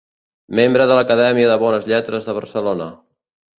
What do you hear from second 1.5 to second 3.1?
de Bones Lletres de Barcelona.